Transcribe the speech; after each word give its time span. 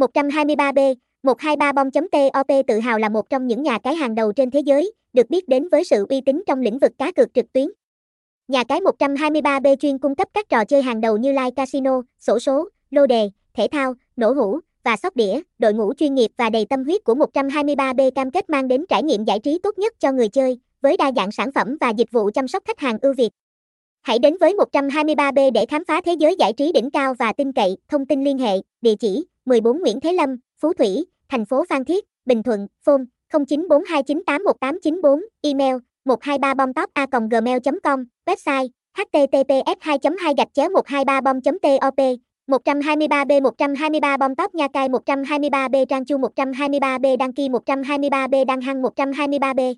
123B, 0.00 0.94
123bom.top 1.22 2.62
tự 2.66 2.78
hào 2.78 2.98
là 2.98 3.08
một 3.08 3.30
trong 3.30 3.46
những 3.46 3.62
nhà 3.62 3.78
cái 3.78 3.94
hàng 3.94 4.14
đầu 4.14 4.32
trên 4.32 4.50
thế 4.50 4.60
giới, 4.60 4.92
được 5.12 5.30
biết 5.30 5.48
đến 5.48 5.68
với 5.68 5.84
sự 5.84 6.06
uy 6.08 6.20
tín 6.20 6.42
trong 6.46 6.60
lĩnh 6.60 6.78
vực 6.78 6.92
cá 6.98 7.12
cược 7.12 7.34
trực 7.34 7.52
tuyến. 7.52 7.66
Nhà 8.48 8.64
cái 8.64 8.80
123B 8.80 9.76
chuyên 9.76 9.98
cung 9.98 10.14
cấp 10.14 10.28
các 10.34 10.48
trò 10.48 10.64
chơi 10.64 10.82
hàng 10.82 11.00
đầu 11.00 11.16
như 11.16 11.32
live 11.32 11.50
casino, 11.50 12.02
sổ 12.18 12.38
số, 12.38 12.68
lô 12.90 13.06
đề, 13.06 13.30
thể 13.54 13.68
thao, 13.72 13.94
nổ 14.16 14.32
hũ 14.32 14.58
và 14.84 14.96
sóc 14.96 15.16
đĩa. 15.16 15.40
Đội 15.58 15.74
ngũ 15.74 15.94
chuyên 15.94 16.14
nghiệp 16.14 16.30
và 16.36 16.50
đầy 16.50 16.64
tâm 16.64 16.84
huyết 16.84 17.04
của 17.04 17.14
123B 17.14 18.10
cam 18.10 18.30
kết 18.30 18.50
mang 18.50 18.68
đến 18.68 18.84
trải 18.88 19.02
nghiệm 19.02 19.24
giải 19.24 19.38
trí 19.38 19.58
tốt 19.58 19.78
nhất 19.78 19.94
cho 19.98 20.12
người 20.12 20.28
chơi, 20.28 20.58
với 20.80 20.96
đa 20.96 21.12
dạng 21.16 21.32
sản 21.32 21.52
phẩm 21.52 21.76
và 21.80 21.90
dịch 21.90 22.10
vụ 22.12 22.30
chăm 22.34 22.48
sóc 22.48 22.62
khách 22.66 22.78
hàng 22.78 22.98
ưu 23.02 23.14
việt. 23.14 23.30
Hãy 24.02 24.18
đến 24.18 24.36
với 24.40 24.54
123B 24.72 25.52
để 25.52 25.66
khám 25.66 25.84
phá 25.84 26.00
thế 26.04 26.12
giới 26.12 26.36
giải 26.38 26.52
trí 26.52 26.72
đỉnh 26.72 26.90
cao 26.90 27.14
và 27.18 27.32
tin 27.32 27.52
cậy. 27.52 27.76
Thông 27.88 28.06
tin 28.06 28.24
liên 28.24 28.38
hệ, 28.38 28.56
địa 28.80 28.94
chỉ 29.00 29.24
14 29.44 29.80
Nguyễn 29.80 30.00
Thế 30.00 30.12
Lâm, 30.12 30.36
Phú 30.60 30.72
Thủy, 30.72 31.04
thành 31.28 31.44
phố 31.44 31.64
Phan 31.68 31.84
Thiết, 31.84 32.04
Bình 32.24 32.42
Thuận, 32.42 32.66
phone 32.84 33.02
0942981894, 33.32 35.20
email 35.42 35.76
123bomtop.gmail.com, 36.04 38.04
website 38.26 38.68
https 38.98 39.76
2 39.80 39.98
2 40.18 40.34
gạch 40.36 40.48
chéo 40.54 40.70
123 40.70 41.20
bom 41.20 41.40
top 41.40 41.54
123B 42.50 43.42
123 43.42 44.16
bom 44.16 44.34
top 44.34 44.54
Nha 44.54 44.68
Cai 44.68 44.88
123B 44.88 45.84
Trang 45.84 46.04
Chu 46.04 46.18
123B 46.18 47.16
Đăng 47.16 47.32
Kỳ 47.32 47.48
123B 47.48 48.44
Đăng 48.44 48.60
Hăng 48.60 48.82
123B 48.82 49.74